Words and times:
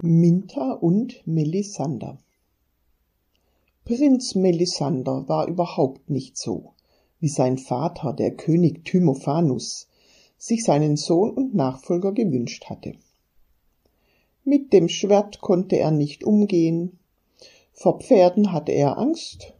Minta 0.00 0.74
und 0.74 1.26
Melissander 1.26 2.18
Prinz 3.84 4.36
Melissander 4.36 5.28
war 5.28 5.48
überhaupt 5.48 6.08
nicht 6.08 6.36
so, 6.36 6.74
wie 7.18 7.28
sein 7.28 7.58
Vater, 7.58 8.12
der 8.12 8.36
König 8.36 8.84
Tymophanus, 8.84 9.88
sich 10.36 10.62
seinen 10.62 10.96
Sohn 10.96 11.32
und 11.32 11.56
Nachfolger 11.56 12.12
gewünscht 12.12 12.66
hatte. 12.66 12.92
Mit 14.44 14.72
dem 14.72 14.88
Schwert 14.88 15.40
konnte 15.40 15.76
er 15.80 15.90
nicht 15.90 16.22
umgehen, 16.22 17.00
vor 17.72 17.98
Pferden 17.98 18.52
hatte 18.52 18.70
er 18.70 18.98
Angst, 18.98 19.52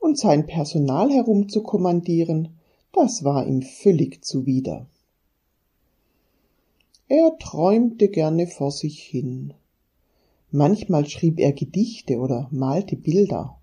und 0.00 0.18
sein 0.18 0.46
Personal 0.46 1.08
herumzukommandieren, 1.12 2.58
das 2.92 3.22
war 3.22 3.46
ihm 3.46 3.62
völlig 3.62 4.24
zuwider. 4.24 4.88
Er 7.14 7.36
träumte 7.38 8.08
gerne 8.08 8.46
vor 8.46 8.70
sich 8.70 9.02
hin. 9.02 9.52
Manchmal 10.50 11.06
schrieb 11.06 11.38
er 11.38 11.52
Gedichte 11.52 12.18
oder 12.18 12.48
malte 12.50 12.96
Bilder. 12.96 13.60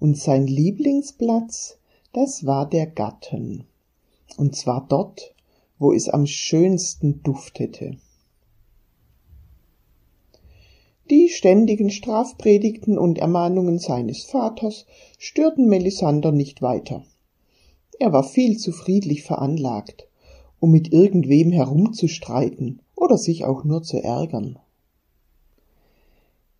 Und 0.00 0.18
sein 0.18 0.48
Lieblingsplatz, 0.48 1.78
das 2.12 2.44
war 2.44 2.68
der 2.68 2.86
Garten. 2.86 3.68
Und 4.36 4.56
zwar 4.56 4.88
dort, 4.88 5.36
wo 5.78 5.92
es 5.92 6.08
am 6.08 6.26
schönsten 6.26 7.22
duftete. 7.22 7.96
Die 11.10 11.28
ständigen 11.28 11.90
Strafpredigten 11.90 12.98
und 12.98 13.18
Ermahnungen 13.18 13.78
seines 13.78 14.24
Vaters 14.24 14.86
störten 15.16 15.68
Melissander 15.68 16.32
nicht 16.32 16.60
weiter. 16.60 17.04
Er 18.00 18.12
war 18.12 18.24
viel 18.24 18.56
zu 18.56 18.72
friedlich 18.72 19.22
veranlagt 19.22 20.08
um 20.62 20.70
mit 20.70 20.92
irgendwem 20.92 21.50
herumzustreiten 21.50 22.82
oder 22.94 23.18
sich 23.18 23.44
auch 23.44 23.64
nur 23.64 23.82
zu 23.82 24.00
ärgern. 24.00 24.60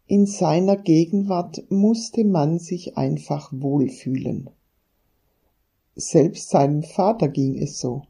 In 0.09 0.27
seiner 0.27 0.77
Gegenwart 0.77 1.63
musste 1.71 2.25
man 2.25 2.59
sich 2.59 2.97
einfach 2.97 3.53
wohlfühlen. 3.53 4.51
Selbst 5.95 6.51
seinem 6.51 6.83
Vater 6.83 7.29
ging 7.29 7.57
es 7.57 7.79
so. 7.79 8.03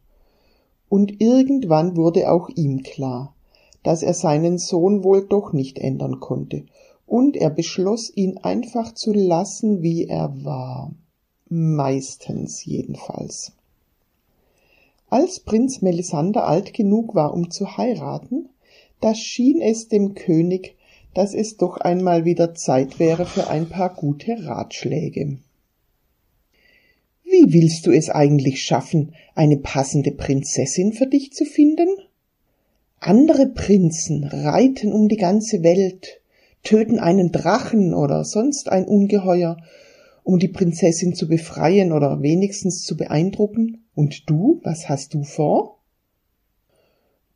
Und 0.88 1.20
irgendwann 1.20 1.94
wurde 1.94 2.32
auch 2.32 2.48
ihm 2.48 2.82
klar, 2.82 3.36
dass 3.82 4.02
er 4.02 4.14
seinen 4.14 4.56
Sohn 4.56 5.04
wohl 5.04 5.28
doch 5.28 5.52
nicht 5.52 5.78
ändern 5.78 6.20
konnte, 6.20 6.64
und 7.04 7.36
er 7.36 7.50
beschloss, 7.50 8.10
ihn 8.16 8.38
einfach 8.38 8.94
zu 8.94 9.12
lassen, 9.12 9.82
wie 9.82 10.06
er 10.06 10.42
war. 10.42 10.94
Meistens 11.50 12.64
jedenfalls. 12.64 13.52
Als 15.12 15.40
Prinz 15.40 15.82
Melissander 15.82 16.46
alt 16.46 16.72
genug 16.72 17.14
war, 17.14 17.34
um 17.34 17.50
zu 17.50 17.76
heiraten, 17.76 18.48
da 19.02 19.14
schien 19.14 19.60
es 19.60 19.88
dem 19.88 20.14
König, 20.14 20.74
dass 21.12 21.34
es 21.34 21.58
doch 21.58 21.76
einmal 21.76 22.24
wieder 22.24 22.54
Zeit 22.54 22.98
wäre 22.98 23.26
für 23.26 23.50
ein 23.50 23.68
paar 23.68 23.94
gute 23.94 24.46
Ratschläge. 24.46 25.36
Wie 27.24 27.52
willst 27.52 27.86
du 27.86 27.90
es 27.90 28.08
eigentlich 28.08 28.62
schaffen, 28.62 29.12
eine 29.34 29.58
passende 29.58 30.12
Prinzessin 30.12 30.94
für 30.94 31.06
dich 31.06 31.34
zu 31.34 31.44
finden? 31.44 31.90
Andere 32.98 33.48
Prinzen 33.48 34.24
reiten 34.24 34.94
um 34.94 35.08
die 35.10 35.18
ganze 35.18 35.62
Welt, 35.62 36.22
töten 36.62 36.98
einen 36.98 37.32
Drachen 37.32 37.92
oder 37.92 38.24
sonst 38.24 38.70
ein 38.70 38.86
Ungeheuer, 38.86 39.58
um 40.22 40.38
die 40.38 40.48
Prinzessin 40.48 41.14
zu 41.14 41.28
befreien 41.28 41.92
oder 41.92 42.22
wenigstens 42.22 42.82
zu 42.82 42.96
beeindrucken? 42.96 43.84
Und 43.94 44.28
du, 44.30 44.60
was 44.62 44.88
hast 44.88 45.14
du 45.14 45.22
vor? 45.24 45.78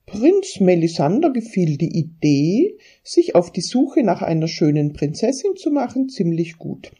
Prinz 0.07 0.61
Melissander 0.61 1.33
gefiel 1.33 1.77
die 1.77 1.99
Idee, 1.99 2.79
sich 3.03 3.35
auf 3.35 3.51
die 3.51 3.61
Suche 3.61 4.05
nach 4.05 4.23
einer 4.23 4.47
schönen 4.47 4.93
Prinzessin 4.93 5.57
zu 5.57 5.71
machen, 5.71 6.09
ziemlich 6.09 6.59
gut. 6.59 6.93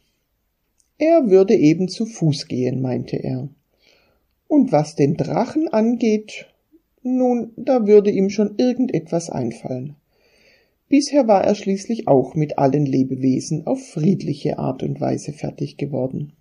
Er 0.99 1.31
würde 1.31 1.55
eben 1.55 1.89
zu 1.89 2.05
Fuß 2.05 2.49
gehen, 2.49 2.81
meinte 2.81 3.17
er. 3.17 3.49
Und 4.49 4.73
was 4.73 4.97
den 4.97 5.17
Drachen 5.17 5.69
angeht, 5.69 6.47
nun, 7.03 7.53
da 7.57 7.87
würde 7.87 8.11
ihm 8.11 8.31
schon 8.31 8.57
irgendetwas 8.59 9.31
einfallen. 9.31 9.95
Bisher 10.89 11.27
war 11.27 11.43
er 11.43 11.57
schließlich 11.57 12.07
auch 12.07 12.35
mit 12.35 12.59
allen 12.59 12.87
Lebewesen 12.87 13.67
auf 13.67 13.85
friedliche 13.85 14.59
Art 14.59 14.85
und 14.85 15.01
Weise 15.01 15.33
fertig 15.33 15.77
geworden. 15.77 16.33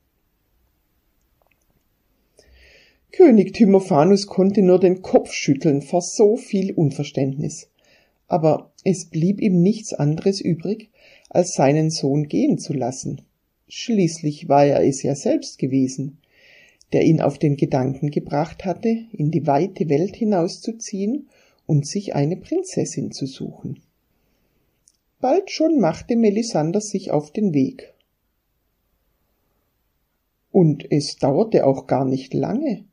König 3.11 3.53
Timophanus 3.53 4.28
konnte 4.28 4.61
nur 4.61 4.79
den 4.79 5.01
Kopf 5.01 5.31
schütteln 5.31 5.81
vor 5.81 6.01
so 6.01 6.35
viel 6.35 6.73
Unverständnis. 6.73 7.69
Aber 8.28 8.72
es 8.83 9.06
blieb 9.06 9.41
ihm 9.41 9.61
nichts 9.61 9.94
anderes 9.94 10.41
übrig, 10.41 10.89
als 11.29 11.53
seinen 11.53 11.89
Sohn 11.89 12.27
gehen 12.27 12.57
zu 12.57 12.73
lassen. 12.73 13.22
Schließlich 13.67 14.47
war 14.47 14.66
er 14.66 14.85
es 14.85 15.01
ja 15.01 15.16
selbst 15.16 15.57
gewesen, 15.57 16.19
der 16.94 17.03
ihn 17.03 17.19
auf 17.19 17.39
den 17.39 17.56
Gedanken 17.57 18.12
gebracht 18.12 18.63
hatte, 18.63 19.06
in 19.12 19.31
die 19.31 19.47
weite 19.47 19.89
Welt 19.89 20.16
hinauszuziehen 20.16 21.29
und 21.66 21.88
sich 21.88 22.16
eine 22.16 22.38
Prinzessin 22.38 23.12
zu 23.12 23.25
suchen. 23.25 23.79
Bald 25.25 25.50
schon 25.50 25.80
machte 25.80 26.16
Melissander 26.16 26.81
sich 26.81 27.09
auf 27.09 27.31
den 27.31 27.56
Weg. 27.56 27.96
Und 30.52 30.86
es 30.91 31.16
dauerte 31.16 31.66
auch 31.66 31.88
gar 31.88 32.06
nicht 32.06 32.36
lange, 32.36 32.86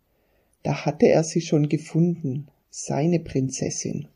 da 0.62 0.87
hatte 0.87 1.09
er 1.09 1.25
sie 1.25 1.43
schon 1.43 1.69
gefunden, 1.69 2.48
seine 2.70 3.20
Prinzessin. 3.20 4.09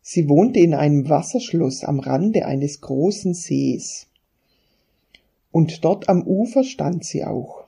Sie 0.00 0.30
wohnte 0.30 0.60
in 0.60 0.72
einem 0.72 1.10
Wasserschloss 1.10 1.84
am 1.84 2.00
Rande 2.00 2.46
eines 2.46 2.80
großen 2.80 3.34
Sees. 3.34 4.06
Und 5.52 5.84
dort 5.84 6.08
am 6.08 6.26
Ufer 6.26 6.64
stand 6.64 7.04
sie 7.04 7.22
auch. 7.22 7.66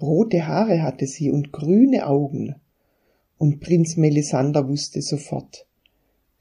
Rote 0.00 0.46
Haare 0.46 0.82
hatte 0.82 1.08
sie 1.08 1.32
und 1.32 1.50
grüne 1.50 2.06
Augen. 2.06 2.54
Und 3.38 3.58
Prinz 3.58 3.96
Melissander 3.96 4.68
wusste 4.68 5.02
sofort, 5.02 5.66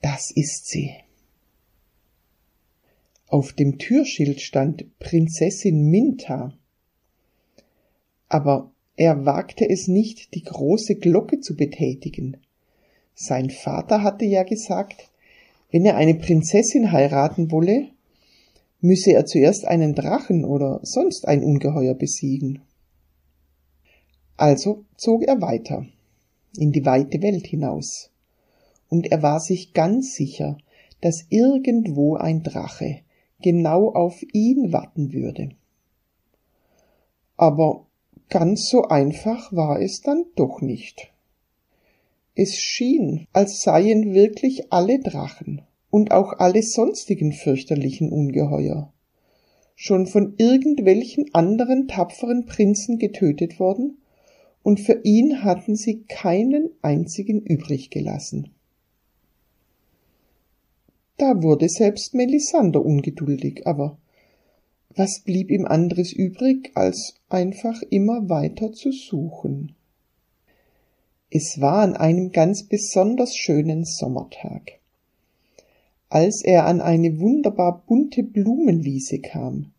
das 0.03 0.31
ist 0.35 0.67
sie. 0.67 0.91
Auf 3.27 3.53
dem 3.53 3.79
Türschild 3.79 4.41
stand 4.41 4.99
Prinzessin 4.99 5.89
Minta. 5.89 6.53
Aber 8.27 8.71
er 8.95 9.25
wagte 9.25 9.67
es 9.67 9.87
nicht, 9.87 10.35
die 10.35 10.43
große 10.43 10.95
Glocke 10.95 11.39
zu 11.39 11.55
betätigen. 11.55 12.37
Sein 13.15 13.49
Vater 13.49 14.03
hatte 14.03 14.25
ja 14.25 14.43
gesagt, 14.43 15.09
wenn 15.71 15.85
er 15.85 15.95
eine 15.95 16.15
Prinzessin 16.15 16.91
heiraten 16.91 17.49
wolle, 17.49 17.89
müsse 18.81 19.13
er 19.13 19.25
zuerst 19.25 19.65
einen 19.65 19.95
Drachen 19.95 20.43
oder 20.43 20.81
sonst 20.83 21.27
ein 21.27 21.43
Ungeheuer 21.43 21.95
besiegen. 21.95 22.61
Also 24.35 24.83
zog 24.97 25.23
er 25.23 25.41
weiter 25.41 25.87
in 26.57 26.71
die 26.71 26.85
weite 26.85 27.21
Welt 27.21 27.47
hinaus, 27.47 28.12
und 28.93 29.11
er 29.11 29.21
war 29.21 29.39
sich 29.39 29.73
ganz 29.73 30.15
sicher, 30.15 30.57
dass 31.01 31.25
irgendwo 31.29 32.15
ein 32.15 32.43
Drache 32.43 32.99
genau 33.41 33.89
auf 33.89 34.23
ihn 34.31 34.71
warten 34.71 35.11
würde. 35.11 35.49
Aber 37.35 37.87
Ganz 38.33 38.67
so 38.67 38.85
einfach 38.85 39.53
war 39.53 39.79
es 39.79 40.01
dann 40.01 40.25
doch 40.35 40.59
nicht. 40.59 41.13
Es 42.33 42.57
schien, 42.57 43.27
als 43.31 43.61
seien 43.61 44.15
wirklich 44.15 44.73
alle 44.73 44.99
Drachen 44.99 45.61
und 45.91 46.11
auch 46.11 46.39
alle 46.39 46.63
sonstigen 46.63 47.31
fürchterlichen 47.31 48.11
Ungeheuer 48.11 48.91
schon 49.75 50.07
von 50.07 50.33
irgendwelchen 50.37 51.33
anderen 51.33 51.87
tapferen 51.87 52.47
Prinzen 52.47 52.97
getötet 52.97 53.59
worden, 53.59 53.99
und 54.63 54.79
für 54.79 55.01
ihn 55.03 55.43
hatten 55.43 55.75
sie 55.75 56.03
keinen 56.05 56.71
einzigen 56.81 57.41
übrig 57.41 57.91
gelassen. 57.91 58.49
Da 61.17 61.43
wurde 61.43 61.69
selbst 61.69 62.13
Melissander 62.13 62.83
ungeduldig, 62.83 63.67
aber 63.67 63.97
was 64.95 65.21
blieb 65.21 65.49
ihm 65.49 65.65
anderes 65.65 66.11
übrig, 66.13 66.71
als 66.75 67.15
einfach 67.29 67.81
immer 67.89 68.29
weiter 68.29 68.73
zu 68.73 68.91
suchen? 68.91 69.75
Es 71.31 71.59
war 71.59 71.81
an 71.81 71.95
einem 71.95 72.31
ganz 72.31 72.63
besonders 72.63 73.35
schönen 73.35 73.85
Sommertag. 73.85 74.79
Als 76.09 76.43
er 76.43 76.67
an 76.67 76.79
eine 76.79 77.19
wunderbar 77.19 77.83
bunte 77.87 78.21
Blumenwiese 78.21 79.17
kam, 79.19 79.71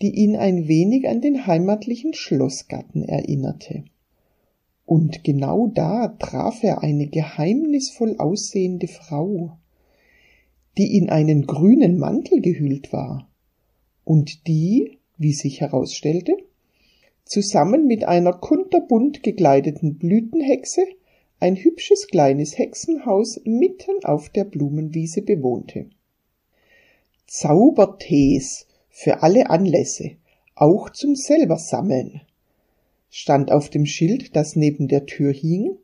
die 0.00 0.10
ihn 0.10 0.34
ein 0.34 0.66
wenig 0.66 1.08
an 1.08 1.20
den 1.20 1.46
heimatlichen 1.46 2.14
Schlossgarten 2.14 3.04
erinnerte. 3.04 3.84
Und 4.86 5.22
genau 5.22 5.68
da 5.68 6.08
traf 6.18 6.64
er 6.64 6.82
eine 6.82 7.06
geheimnisvoll 7.06 8.16
aussehende 8.18 8.88
Frau, 8.88 9.56
die 10.78 10.96
in 10.96 11.10
einen 11.10 11.46
grünen 11.46 11.98
Mantel 11.98 12.40
gehüllt 12.40 12.92
war 12.92 13.28
und 14.04 14.46
die, 14.46 14.98
wie 15.18 15.32
sich 15.32 15.60
herausstellte, 15.60 16.36
zusammen 17.24 17.86
mit 17.86 18.04
einer 18.04 18.32
kunterbunt 18.32 19.22
gekleideten 19.22 19.98
Blütenhexe 19.98 20.84
ein 21.40 21.56
hübsches 21.56 22.06
kleines 22.06 22.56
Hexenhaus 22.56 23.40
mitten 23.44 24.04
auf 24.04 24.28
der 24.28 24.44
Blumenwiese 24.44 25.22
bewohnte. 25.22 25.90
Zaubertees 27.26 28.66
für 28.88 29.22
alle 29.22 29.50
Anlässe, 29.50 30.12
auch 30.54 30.90
zum 30.90 31.16
selber 31.16 31.58
sammeln, 31.58 32.20
stand 33.10 33.50
auf 33.50 33.70
dem 33.70 33.86
Schild, 33.86 34.36
das 34.36 34.56
neben 34.56 34.88
der 34.88 35.06
Tür 35.06 35.32
hing, 35.32 35.76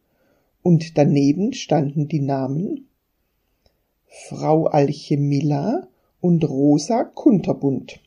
und 0.62 0.98
daneben 0.98 1.52
standen 1.52 2.08
die 2.08 2.20
Namen 2.20 2.87
Frau 4.10 4.66
Alchemilla 4.66 5.86
und 6.20 6.48
Rosa 6.48 7.04
Kunterbund. 7.04 8.00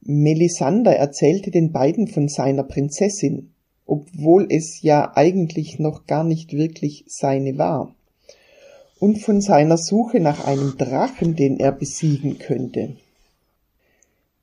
Melissander 0.00 0.96
erzählte 0.96 1.50
den 1.50 1.70
beiden 1.70 2.08
von 2.08 2.28
seiner 2.28 2.64
Prinzessin, 2.64 3.50
obwohl 3.86 4.46
es 4.50 4.80
ja 4.80 5.12
eigentlich 5.14 5.78
noch 5.78 6.06
gar 6.06 6.24
nicht 6.24 6.54
wirklich 6.54 7.04
seine 7.06 7.58
war, 7.58 7.94
und 8.98 9.18
von 9.18 9.42
seiner 9.42 9.76
Suche 9.76 10.18
nach 10.18 10.46
einem 10.46 10.76
Drachen, 10.78 11.36
den 11.36 11.60
er 11.60 11.72
besiegen 11.72 12.38
könnte. 12.38 12.96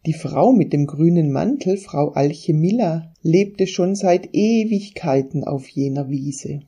Die 0.05 0.13
Frau 0.13 0.53
mit 0.53 0.71
dem 0.71 0.85
grünen 0.85 1.31
Mantel, 1.31 1.77
Frau 1.77 2.09
Alchemilla, 2.09 3.11
lebte 3.23 3.65
schon 3.65 3.95
seit 3.95 4.29
Ewigkeiten 4.33 5.43
auf 5.43 5.67
jener 5.67 6.09
Wiese. 6.09 6.61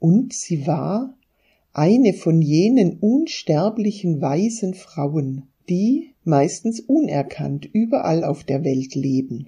Und 0.00 0.32
sie 0.32 0.66
war 0.66 1.14
eine 1.78 2.12
von 2.12 2.42
jenen 2.42 2.98
unsterblichen 2.98 4.20
weisen 4.20 4.74
Frauen, 4.74 5.44
die 5.68 6.10
meistens 6.24 6.80
unerkannt 6.80 7.66
überall 7.72 8.24
auf 8.24 8.42
der 8.42 8.64
Welt 8.64 8.96
leben. 8.96 9.46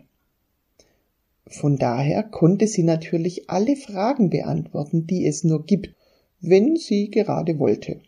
Von 1.49 1.77
daher 1.77 2.23
konnte 2.23 2.69
sie 2.69 2.85
natürlich 2.85 3.51
alle 3.51 3.75
Fragen 3.75 4.31
beantworten, 4.31 5.09
die 5.09 5.27
es 5.27 5.43
nur 5.43 5.67
gibt, 5.67 5.93
wenn 6.41 6.77
sie 6.77 7.11
gerade 7.11 7.59
wollte. 7.59 8.01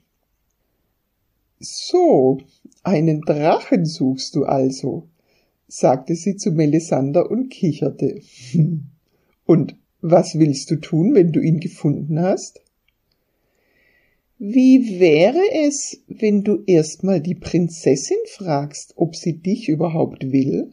So, 1.59 2.39
einen 2.85 3.23
Drachen 3.23 3.85
suchst 3.87 4.37
du 4.37 4.45
also, 4.45 5.09
sagte 5.67 6.15
sie 6.15 6.37
zu 6.37 6.53
Melissander 6.53 7.29
und 7.29 7.49
kicherte. 7.49 8.21
Und 9.47 9.75
was 10.01 10.39
willst 10.39 10.71
du 10.71 10.77
tun, 10.77 11.17
wenn 11.17 11.33
du 11.33 11.41
ihn 11.41 11.59
gefunden 11.59 12.21
hast? 12.21 12.61
Wie 14.45 14.99
wäre 14.99 15.41
es, 15.53 16.03
wenn 16.09 16.43
du 16.43 16.65
erstmal 16.67 17.21
die 17.21 17.37
Prinzessin 17.37 18.19
fragst, 18.27 18.95
ob 18.97 19.15
sie 19.15 19.39
dich 19.39 19.69
überhaupt 19.69 20.33
will? 20.33 20.73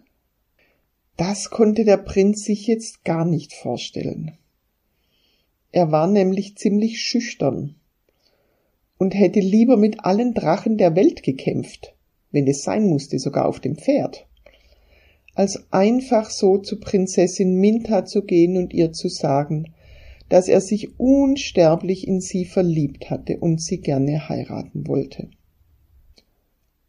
Das 1.18 1.51
konnte 1.51 1.86
der 1.86 1.98
Prinz 1.98 2.45
sich 2.45 2.66
jetzt 2.66 3.06
gar 3.06 3.25
nicht 3.25 3.54
vorstellen. 3.54 4.31
Er 5.71 5.92
war 5.92 6.07
nämlich 6.07 6.57
ziemlich 6.57 7.00
schüchtern 7.00 7.75
und 8.98 9.13
hätte 9.13 9.39
lieber 9.39 9.77
mit 9.77 10.04
allen 10.04 10.33
Drachen 10.33 10.80
der 10.80 10.95
Welt 10.95 11.21
gekämpft, 11.21 11.94
wenn 12.31 12.48
es 12.48 12.63
sein 12.63 12.88
musste, 12.88 13.19
sogar 13.19 13.48
auf 13.48 13.60
dem 13.60 13.75
Pferd, 13.75 14.25
als 15.36 15.71
einfach 15.71 16.31
so 16.31 16.57
zu 16.57 16.80
Prinzessin 16.80 17.54
Minta 17.54 18.04
zu 18.04 18.24
gehen 18.24 18.57
und 18.57 18.74
ihr 18.74 18.94
zu 18.94 19.10
sagen, 19.10 19.75
dass 20.29 20.47
er 20.47 20.61
sich 20.61 20.99
unsterblich 20.99 22.07
in 22.07 22.21
sie 22.21 22.45
verliebt 22.45 23.09
hatte 23.09 23.37
und 23.37 23.61
sie 23.61 23.81
gerne 23.81 24.29
heiraten 24.29 24.87
wollte. 24.87 25.29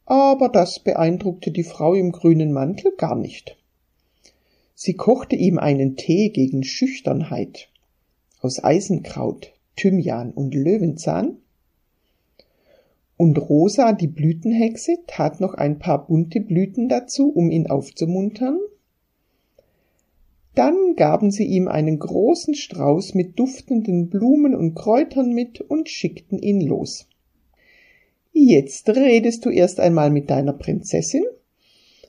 Aber 0.04 0.48
das 0.48 0.80
beeindruckte 0.80 1.50
die 1.50 1.62
Frau 1.62 1.94
im 1.94 2.12
grünen 2.12 2.52
Mantel 2.52 2.92
gar 2.96 3.16
nicht. 3.16 3.56
Sie 4.74 4.94
kochte 4.94 5.36
ihm 5.36 5.58
einen 5.58 5.96
Tee 5.96 6.30
gegen 6.30 6.64
Schüchternheit 6.64 7.68
aus 8.40 8.62
Eisenkraut, 8.62 9.52
Thymian 9.76 10.32
und 10.32 10.54
Löwenzahn. 10.54 11.36
Und 13.16 13.36
Rosa, 13.38 13.92
die 13.92 14.06
Blütenhexe, 14.06 14.98
tat 15.06 15.40
noch 15.40 15.54
ein 15.54 15.78
paar 15.78 16.06
bunte 16.06 16.40
Blüten 16.40 16.88
dazu, 16.88 17.30
um 17.30 17.50
ihn 17.50 17.66
aufzumuntern. 17.66 18.58
Dann 20.54 20.96
gaben 20.96 21.30
sie 21.30 21.44
ihm 21.44 21.68
einen 21.68 21.98
großen 21.98 22.54
Strauß 22.54 23.14
mit 23.14 23.38
duftenden 23.38 24.10
Blumen 24.10 24.54
und 24.54 24.74
Kräutern 24.74 25.32
mit 25.32 25.60
und 25.60 25.88
schickten 25.88 26.38
ihn 26.38 26.60
los. 26.60 27.08
Jetzt 28.32 28.88
redest 28.88 29.44
du 29.44 29.50
erst 29.50 29.80
einmal 29.80 30.10
mit 30.10 30.30
deiner 30.30 30.52
Prinzessin 30.52 31.24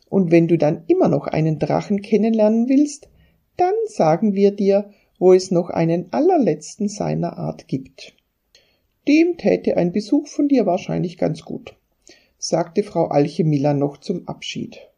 und 0.09 0.31
wenn 0.31 0.47
du 0.47 0.57
dann 0.57 0.83
immer 0.87 1.07
noch 1.07 1.27
einen 1.27 1.57
Drachen 1.57 2.01
kennenlernen 2.01 2.67
willst, 2.67 3.09
dann 3.57 3.73
sagen 3.87 4.33
wir 4.33 4.51
dir, 4.51 4.91
wo 5.19 5.33
es 5.33 5.51
noch 5.51 5.69
einen 5.69 6.11
allerletzten 6.11 6.89
seiner 6.89 7.37
Art 7.37 7.67
gibt. 7.67 8.15
Dem 9.07 9.37
täte 9.37 9.77
ein 9.77 9.91
Besuch 9.91 10.27
von 10.27 10.47
dir 10.47 10.65
wahrscheinlich 10.65 11.17
ganz 11.17 11.43
gut, 11.43 11.75
sagte 12.37 12.83
Frau 12.83 13.07
Alchemilla 13.07 13.73
noch 13.73 13.97
zum 13.97 14.27
Abschied. 14.27 14.90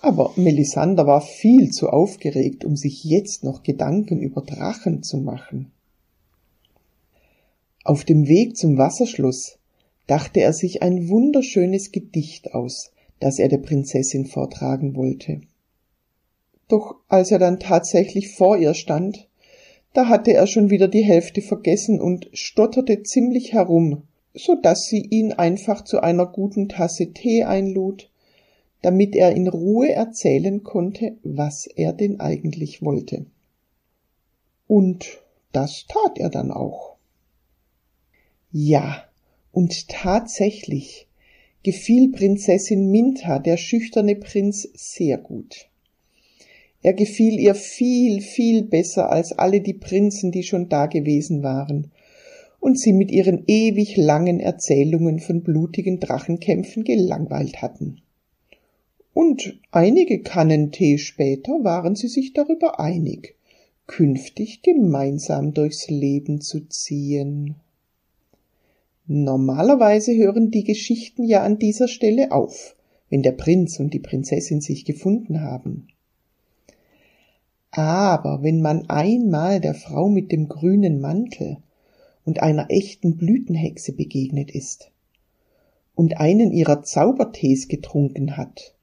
Aber 0.00 0.32
Melissander 0.36 1.06
war 1.06 1.20
viel 1.20 1.70
zu 1.70 1.88
aufgeregt, 1.88 2.64
um 2.64 2.76
sich 2.76 3.04
jetzt 3.04 3.44
noch 3.44 3.62
Gedanken 3.62 4.20
über 4.20 4.42
Drachen 4.42 5.02
zu 5.02 5.16
machen. 5.18 5.72
Auf 7.84 8.04
dem 8.04 8.28
Weg 8.28 8.56
zum 8.56 8.78
Wasserschloss 8.78 9.58
dachte 10.06 10.40
er 10.40 10.52
sich 10.52 10.82
ein 10.82 11.08
wunderschönes 11.08 11.92
Gedicht 11.92 12.52
aus, 12.54 12.92
das 13.20 13.38
er 13.38 13.48
der 13.48 13.58
Prinzessin 13.58 14.26
vortragen 14.26 14.94
wollte. 14.96 15.40
Doch 16.68 16.96
als 17.08 17.30
er 17.30 17.38
dann 17.38 17.60
tatsächlich 17.60 18.34
vor 18.34 18.56
ihr 18.56 18.74
stand, 18.74 19.28
da 19.92 20.08
hatte 20.08 20.32
er 20.32 20.46
schon 20.46 20.68
wieder 20.68 20.88
die 20.88 21.04
Hälfte 21.04 21.40
vergessen 21.40 22.00
und 22.00 22.28
stotterte 22.32 23.02
ziemlich 23.02 23.52
herum, 23.52 24.02
so 24.34 24.54
dass 24.54 24.86
sie 24.86 25.00
ihn 25.00 25.32
einfach 25.32 25.82
zu 25.84 26.00
einer 26.00 26.26
guten 26.26 26.68
Tasse 26.68 27.12
Tee 27.12 27.44
einlud, 27.44 28.10
damit 28.82 29.16
er 29.16 29.34
in 29.34 29.48
Ruhe 29.48 29.90
erzählen 29.90 30.62
konnte, 30.62 31.16
was 31.22 31.66
er 31.66 31.92
denn 31.92 32.20
eigentlich 32.20 32.82
wollte. 32.82 33.26
Und 34.66 35.18
das 35.52 35.86
tat 35.88 36.18
er 36.18 36.30
dann 36.30 36.50
auch. 36.50 36.96
Ja, 38.52 39.04
und 39.52 39.88
tatsächlich, 39.88 41.08
gefiel 41.62 42.12
Prinzessin 42.12 42.90
Minta, 42.90 43.38
der 43.38 43.56
schüchterne 43.56 44.16
Prinz, 44.16 44.68
sehr 44.74 45.18
gut. 45.18 45.68
Er 46.82 46.92
gefiel 46.92 47.40
ihr 47.40 47.54
viel, 47.54 48.20
viel 48.20 48.62
besser 48.62 49.10
als 49.10 49.32
alle 49.32 49.60
die 49.60 49.74
Prinzen, 49.74 50.30
die 50.30 50.44
schon 50.44 50.68
da 50.68 50.86
gewesen 50.86 51.42
waren 51.42 51.90
und 52.60 52.78
sie 52.78 52.92
mit 52.92 53.10
ihren 53.10 53.44
ewig 53.46 53.96
langen 53.96 54.40
Erzählungen 54.40 55.20
von 55.20 55.42
blutigen 55.42 56.00
Drachenkämpfen 56.00 56.84
gelangweilt 56.84 57.62
hatten. 57.62 58.02
Und 59.16 59.58
einige 59.70 60.20
Kannen 60.20 60.72
Tee 60.72 60.98
später 60.98 61.64
waren 61.64 61.96
sie 61.96 62.08
sich 62.08 62.34
darüber 62.34 62.78
einig, 62.78 63.34
künftig 63.86 64.60
gemeinsam 64.60 65.54
durchs 65.54 65.88
Leben 65.88 66.42
zu 66.42 66.68
ziehen. 66.68 67.54
Normalerweise 69.06 70.14
hören 70.14 70.50
die 70.50 70.64
Geschichten 70.64 71.24
ja 71.24 71.42
an 71.42 71.58
dieser 71.58 71.88
Stelle 71.88 72.30
auf, 72.30 72.76
wenn 73.08 73.22
der 73.22 73.32
Prinz 73.32 73.80
und 73.80 73.94
die 73.94 74.00
Prinzessin 74.00 74.60
sich 74.60 74.84
gefunden 74.84 75.40
haben. 75.40 75.88
Aber 77.70 78.42
wenn 78.42 78.60
man 78.60 78.90
einmal 78.90 79.62
der 79.62 79.72
Frau 79.72 80.10
mit 80.10 80.30
dem 80.30 80.46
grünen 80.46 81.00
Mantel 81.00 81.56
und 82.26 82.42
einer 82.42 82.66
echten 82.68 83.16
Blütenhexe 83.16 83.94
begegnet 83.94 84.50
ist 84.50 84.90
und 85.94 86.18
einen 86.20 86.52
ihrer 86.52 86.82
Zaubertees 86.82 87.68
getrunken 87.68 88.36
hat, 88.36 88.75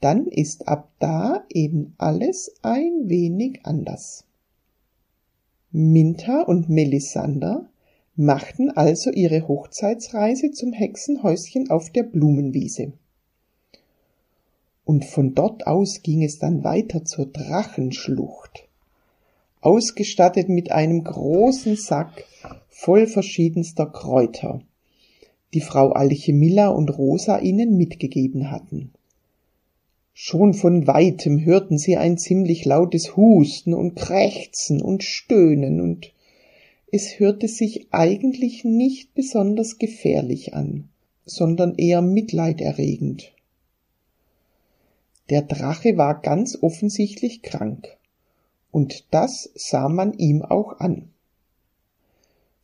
dann 0.00 0.26
ist 0.26 0.68
ab 0.68 0.90
da 0.98 1.44
eben 1.50 1.94
alles 1.98 2.54
ein 2.62 3.08
wenig 3.08 3.60
anders. 3.64 4.24
Minta 5.70 6.42
und 6.42 6.68
Melissander 6.68 7.68
machten 8.16 8.70
also 8.70 9.10
ihre 9.10 9.46
Hochzeitsreise 9.46 10.50
zum 10.50 10.72
Hexenhäuschen 10.72 11.70
auf 11.70 11.90
der 11.90 12.04
Blumenwiese. 12.04 12.92
Und 14.84 15.04
von 15.04 15.34
dort 15.34 15.66
aus 15.66 16.02
ging 16.02 16.22
es 16.22 16.38
dann 16.38 16.64
weiter 16.64 17.04
zur 17.04 17.26
Drachenschlucht, 17.26 18.66
ausgestattet 19.60 20.48
mit 20.48 20.72
einem 20.72 21.04
großen 21.04 21.76
Sack 21.76 22.24
voll 22.68 23.06
verschiedenster 23.06 23.86
Kräuter, 23.86 24.62
die 25.52 25.60
Frau 25.60 25.90
Alchemilla 25.90 26.68
und 26.68 26.96
Rosa 26.96 27.38
ihnen 27.38 27.76
mitgegeben 27.76 28.50
hatten. 28.50 28.92
Schon 30.20 30.52
von 30.52 30.88
weitem 30.88 31.44
hörten 31.44 31.78
sie 31.78 31.96
ein 31.96 32.18
ziemlich 32.18 32.64
lautes 32.64 33.16
Husten 33.16 33.72
und 33.72 33.94
Krächzen 33.94 34.82
und 34.82 35.04
Stöhnen 35.04 35.80
und 35.80 36.12
es 36.90 37.20
hörte 37.20 37.46
sich 37.46 37.86
eigentlich 37.92 38.64
nicht 38.64 39.14
besonders 39.14 39.78
gefährlich 39.78 40.54
an, 40.54 40.88
sondern 41.24 41.76
eher 41.76 42.02
mitleiderregend. 42.02 43.32
Der 45.30 45.42
Drache 45.42 45.96
war 45.96 46.20
ganz 46.20 46.58
offensichtlich 46.60 47.42
krank, 47.42 47.86
und 48.72 49.06
das 49.12 49.48
sah 49.54 49.88
man 49.88 50.14
ihm 50.14 50.42
auch 50.42 50.80
an. 50.80 51.10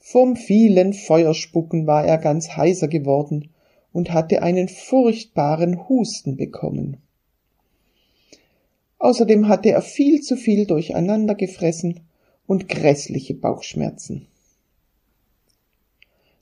Vom 0.00 0.34
vielen 0.34 0.92
Feuerspucken 0.92 1.86
war 1.86 2.04
er 2.04 2.18
ganz 2.18 2.56
heiser 2.56 2.88
geworden 2.88 3.50
und 3.92 4.10
hatte 4.10 4.42
einen 4.42 4.68
furchtbaren 4.68 5.88
Husten 5.88 6.36
bekommen. 6.36 6.96
Außerdem 9.04 9.48
hatte 9.48 9.68
er 9.68 9.82
viel 9.82 10.22
zu 10.22 10.34
viel 10.34 10.64
durcheinander 10.64 11.34
gefressen 11.34 12.00
und 12.46 12.70
grässliche 12.70 13.34
Bauchschmerzen. 13.34 14.28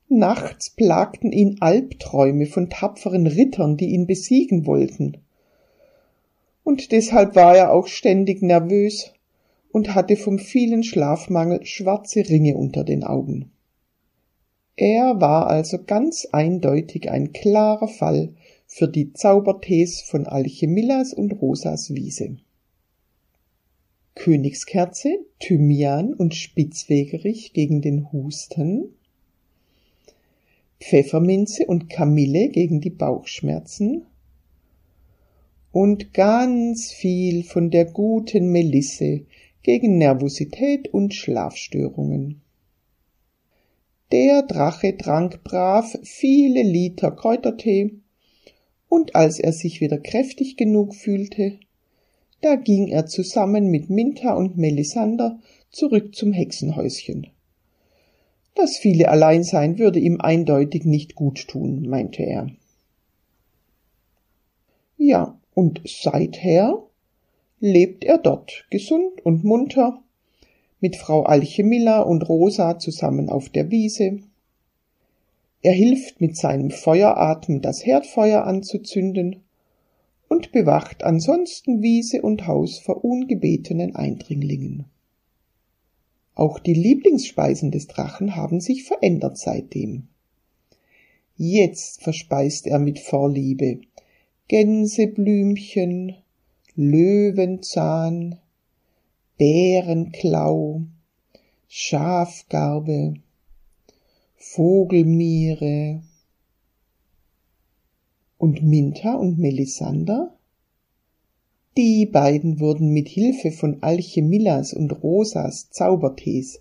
Nachts 0.09 0.71
plagten 0.71 1.33
ihn 1.33 1.57
Albträume 1.59 2.47
von 2.47 2.71
tapferen 2.71 3.27
Rittern, 3.27 3.77
die 3.77 3.87
ihn 3.87 4.07
besiegen 4.07 4.65
wollten. 4.65 5.17
Und 6.63 6.93
deshalb 6.93 7.35
war 7.35 7.57
er 7.57 7.73
auch 7.73 7.89
ständig 7.89 8.43
nervös 8.43 9.13
und 9.73 9.97
hatte 9.97 10.15
vom 10.15 10.39
vielen 10.39 10.85
Schlafmangel 10.85 11.67
schwarze 11.67 12.29
Ringe 12.29 12.57
unter 12.57 12.85
den 12.85 13.03
Augen. 13.03 13.51
Er 14.77 15.21
war 15.21 15.49
also 15.49 15.83
ganz 15.85 16.29
eindeutig 16.31 17.11
ein 17.11 17.33
klarer 17.33 17.89
Fall 17.89 18.35
für 18.69 18.87
die 18.87 19.13
Zaubertees 19.15 20.03
von 20.03 20.29
Alchemillas 20.29 21.13
und 21.13 21.33
Rosas 21.33 21.93
Wiese. 21.93 22.37
Königskerze, 24.15 25.25
Thymian 25.39 26.13
und 26.15 26.35
Spitzwegerich 26.35 27.53
gegen 27.53 27.81
den 27.81 28.13
Husten, 28.13 28.95
Pfefferminze 30.81 31.67
und 31.67 31.89
Kamille 31.89 32.49
gegen 32.49 32.81
die 32.81 32.91
Bauchschmerzen 32.91 34.07
und 35.73 36.13
ganz 36.13 36.93
viel 36.93 37.45
von 37.45 37.71
der 37.71 37.87
guten 37.87 38.53
Melisse 38.53 39.25
gegen 39.63 39.97
Nervosität 39.99 40.89
und 40.89 41.15
Schlafstörungen. 41.15 42.43
Der 44.13 44.43
Drache 44.43 44.97
trank 44.99 45.43
brav 45.43 45.99
viele 46.03 46.63
Liter 46.63 47.13
Kräutertee, 47.13 47.93
und 48.89 49.15
als 49.15 49.39
er 49.39 49.55
sich 49.55 49.81
wieder 49.81 49.97
kräftig 49.97 50.59
genug 50.59 50.95
fühlte, 50.95 51.59
da 52.43 52.57
ging 52.57 52.89
er 52.89 53.07
zusammen 53.07 53.69
mit 53.69 53.89
Minta 53.89 54.35
und 54.35 54.59
Melissander 54.59 55.39
zurück 55.71 56.15
zum 56.15 56.33
Hexenhäuschen. 56.33 57.29
Das 58.55 58.77
viele 58.77 59.09
Alleinsein 59.09 59.79
würde 59.79 60.01
ihm 60.01 60.21
eindeutig 60.21 60.85
nicht 60.85 61.15
gut 61.15 61.49
tun, 61.49 61.89
meinte 61.89 62.23
er. 62.25 62.49
Ja, 64.99 65.39
und 65.55 65.81
seither 65.87 66.83
lebt 67.61 68.05
er 68.05 68.19
dort, 68.19 68.67
gesund 68.71 69.25
und 69.25 69.45
munter, 69.45 70.03
mit 70.81 70.97
Frau 70.97 71.23
Alchemilla 71.23 72.01
und 72.01 72.29
Rosa 72.29 72.79
zusammen 72.79 73.31
auf 73.31 73.49
der 73.49 73.71
Wiese. 73.71 74.19
Er 75.63 75.73
hilft 75.73 76.21
mit 76.21 76.37
seinem 76.37 76.73
Feueratem 76.73 77.63
das 77.63 77.87
Herdfeuer 77.87 78.45
anzuzünden 78.45 79.45
und 80.33 80.51
bewacht 80.51 81.05
ansonsten 81.05 81.83
Wiese 81.83 82.23
und 82.23 82.47
Haus 82.47 82.79
vor 82.79 83.05
ungebetenen 83.05 83.95
Eindringlingen. 83.95 84.87
Auch 86.35 86.59
die 86.59 86.73
Lieblingsspeisen 86.73 87.71
des 87.71 87.87
Drachen 87.87 88.35
haben 88.35 88.59
sich 88.59 88.85
verändert 88.85 89.37
seitdem. 89.37 90.09
Jetzt 91.37 92.03
verspeist 92.03 92.67
er 92.67 92.79
mit 92.79 92.99
Vorliebe 92.99 93.83
Gänseblümchen, 94.49 96.17
Löwenzahn, 96.77 98.39
Bärenklau, 99.37 100.87
Schafgarbe, 101.69 103.15
Vogelmiere, 104.37 106.03
und 108.43 108.61
Minta 108.61 109.15
und 109.15 109.39
Melissander? 109.39 110.37
Die 111.77 112.07
beiden 112.07 112.59
wurden 112.59 112.89
mit 112.89 113.09
Hilfe 113.09 113.53
von 113.53 113.85
Alchemillas 113.85 114.75
und 114.75 114.91
Rosas 115.01 115.71
Zaubertees 115.71 116.61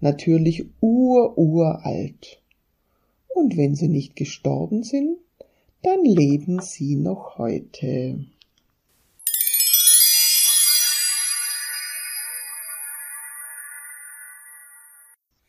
natürlich 0.00 0.64
ururalt. 0.80 2.42
Und 3.32 3.56
wenn 3.56 3.76
sie 3.76 3.86
nicht 3.86 4.16
gestorben 4.16 4.82
sind, 4.82 5.18
dann 5.82 6.04
leben 6.04 6.58
sie 6.60 6.96
noch 6.96 7.38
heute. 7.38 8.24